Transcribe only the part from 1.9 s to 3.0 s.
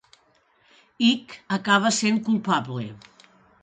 sent culpable.